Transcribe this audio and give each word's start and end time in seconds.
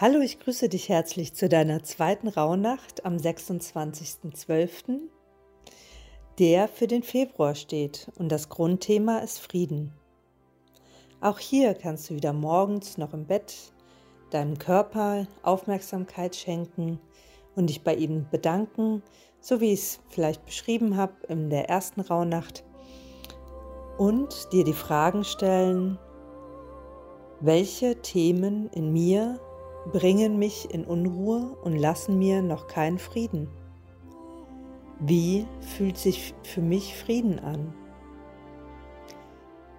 Hallo, 0.00 0.18
ich 0.18 0.40
grüße 0.40 0.68
dich 0.68 0.88
herzlich 0.88 1.34
zu 1.34 1.48
deiner 1.48 1.84
zweiten 1.84 2.26
Rauhnacht 2.26 3.06
am 3.06 3.14
26.12., 3.14 5.02
der 6.40 6.66
für 6.66 6.88
den 6.88 7.04
Februar 7.04 7.54
steht 7.54 8.10
und 8.16 8.32
das 8.32 8.48
Grundthema 8.48 9.18
ist 9.18 9.38
Frieden. 9.38 9.92
Auch 11.20 11.38
hier 11.38 11.74
kannst 11.74 12.10
du 12.10 12.16
wieder 12.16 12.32
morgens 12.32 12.98
noch 12.98 13.14
im 13.14 13.24
Bett 13.26 13.54
deinem 14.30 14.58
Körper 14.58 15.28
Aufmerksamkeit 15.44 16.34
schenken 16.34 16.98
und 17.54 17.68
dich 17.68 17.84
bei 17.84 17.94
ihm 17.94 18.26
bedanken, 18.32 19.00
so 19.38 19.60
wie 19.60 19.74
ich 19.74 19.80
es 19.80 20.00
vielleicht 20.08 20.44
beschrieben 20.44 20.96
habe 20.96 21.14
in 21.28 21.50
der 21.50 21.68
ersten 21.68 22.00
Rauhnacht 22.00 22.64
und 23.96 24.52
dir 24.52 24.64
die 24.64 24.72
Fragen 24.72 25.22
stellen, 25.22 26.00
welche 27.38 28.02
Themen 28.02 28.68
in 28.70 28.92
mir 28.92 29.38
bringen 29.92 30.38
mich 30.38 30.72
in 30.72 30.84
Unruhe 30.84 31.56
und 31.62 31.76
lassen 31.76 32.18
mir 32.18 32.42
noch 32.42 32.66
keinen 32.66 32.98
Frieden. 32.98 33.48
Wie 35.00 35.46
fühlt 35.60 35.98
sich 35.98 36.34
für 36.42 36.62
mich 36.62 36.96
Frieden 36.96 37.38
an? 37.38 37.74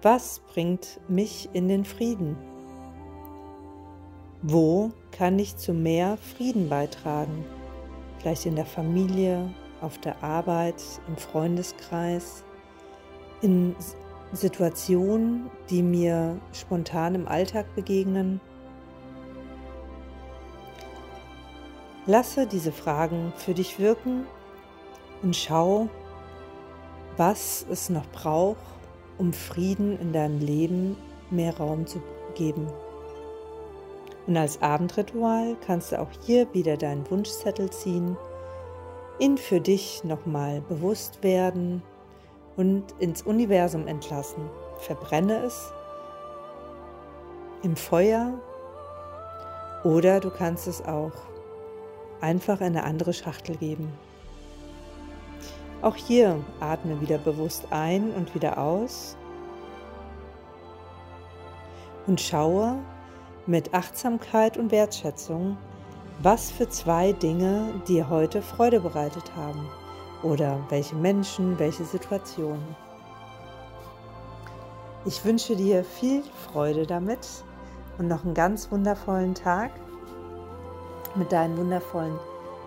Was 0.02 0.40
bringt 0.52 1.00
mich 1.08 1.48
in 1.52 1.68
den 1.68 1.84
Frieden? 1.84 2.36
Wo 4.42 4.92
kann 5.10 5.38
ich 5.38 5.56
zu 5.56 5.72
mehr 5.72 6.16
Frieden 6.18 6.68
beitragen? 6.68 7.44
Vielleicht 8.18 8.46
in 8.46 8.54
der 8.54 8.66
Familie, 8.66 9.50
auf 9.80 9.98
der 9.98 10.22
Arbeit, 10.22 10.82
im 11.08 11.16
Freundeskreis, 11.16 12.44
in 13.42 13.74
Situationen, 14.32 15.50
die 15.70 15.82
mir 15.82 16.38
spontan 16.52 17.14
im 17.14 17.26
Alltag 17.26 17.74
begegnen 17.74 18.40
Lasse 22.06 22.46
diese 22.46 22.70
Fragen 22.70 23.32
für 23.36 23.52
dich 23.52 23.80
wirken 23.80 24.26
und 25.22 25.34
schau, 25.34 25.88
was 27.16 27.66
es 27.68 27.90
noch 27.90 28.06
braucht, 28.12 28.58
um 29.18 29.32
Frieden 29.32 29.98
in 29.98 30.12
deinem 30.12 30.38
Leben 30.38 30.96
mehr 31.30 31.56
Raum 31.56 31.84
zu 31.86 32.00
geben. 32.36 32.68
Und 34.28 34.36
als 34.36 34.62
Abendritual 34.62 35.56
kannst 35.66 35.90
du 35.90 36.00
auch 36.00 36.10
hier 36.24 36.52
wieder 36.52 36.76
deinen 36.76 37.10
Wunschzettel 37.10 37.70
ziehen, 37.70 38.16
ihn 39.18 39.36
für 39.36 39.60
dich 39.60 40.04
nochmal 40.04 40.60
bewusst 40.60 41.24
werden 41.24 41.82
und 42.56 42.84
ins 43.00 43.22
Universum 43.22 43.88
entlassen. 43.88 44.48
Verbrenne 44.78 45.38
es 45.44 45.72
im 47.62 47.74
Feuer 47.74 48.38
oder 49.82 50.20
du 50.20 50.30
kannst 50.30 50.68
es 50.68 50.84
auch 50.84 51.12
einfach 52.20 52.60
in 52.60 52.66
eine 52.66 52.84
andere 52.84 53.12
Schachtel 53.12 53.56
geben. 53.56 53.92
Auch 55.82 55.96
hier 55.96 56.42
atme 56.60 57.00
wieder 57.00 57.18
bewusst 57.18 57.66
ein 57.70 58.10
und 58.12 58.34
wieder 58.34 58.58
aus 58.58 59.16
und 62.06 62.20
schaue 62.20 62.78
mit 63.46 63.74
Achtsamkeit 63.74 64.56
und 64.56 64.72
Wertschätzung, 64.72 65.56
was 66.22 66.50
für 66.50 66.68
zwei 66.68 67.12
Dinge 67.12 67.80
dir 67.86 68.08
heute 68.08 68.42
Freude 68.42 68.80
bereitet 68.80 69.36
haben 69.36 69.68
oder 70.22 70.58
welche 70.70 70.96
Menschen, 70.96 71.58
welche 71.58 71.84
Situationen. 71.84 72.74
Ich 75.04 75.24
wünsche 75.24 75.54
dir 75.54 75.84
viel 75.84 76.22
Freude 76.50 76.86
damit 76.86 77.44
und 77.98 78.08
noch 78.08 78.24
einen 78.24 78.34
ganz 78.34 78.70
wundervollen 78.72 79.34
Tag 79.34 79.70
mit 81.16 81.32
deinen 81.32 81.56
wundervollen 81.56 82.18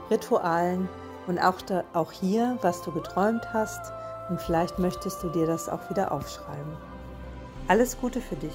Ritualen 0.09 0.89
und 1.27 1.39
auch, 1.39 1.61
da, 1.61 1.83
auch 1.93 2.11
hier, 2.11 2.57
was 2.61 2.81
du 2.81 2.91
geträumt 2.91 3.53
hast. 3.53 3.93
Und 4.29 4.41
vielleicht 4.41 4.79
möchtest 4.79 5.23
du 5.23 5.29
dir 5.29 5.45
das 5.45 5.69
auch 5.69 5.89
wieder 5.89 6.11
aufschreiben. 6.11 6.77
Alles 7.67 7.99
Gute 7.99 8.21
für 8.21 8.35
dich. 8.35 8.53